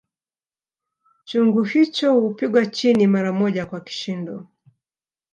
Chungu 1.25 1.63
hicho 1.63 2.13
hupigwa 2.13 2.65
chini 2.65 3.07
mara 3.07 3.33
moja 3.33 3.65
kwa 3.65 3.81
kishindo 3.81 4.47